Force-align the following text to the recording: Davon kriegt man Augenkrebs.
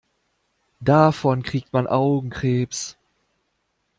Davon 0.79 1.43
kriegt 1.43 1.73
man 1.73 1.85
Augenkrebs. 1.85 2.97